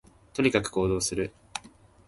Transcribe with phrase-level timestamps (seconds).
[0.33, 1.31] とにかく行動する